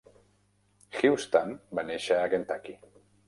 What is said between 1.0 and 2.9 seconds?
Houston va néixer a Kentucky.